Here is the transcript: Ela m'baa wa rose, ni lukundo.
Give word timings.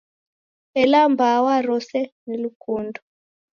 Ela 0.83 1.01
m'baa 1.11 1.37
wa 1.45 1.55
rose, 1.67 2.01
ni 2.27 2.35
lukundo. 2.43 2.99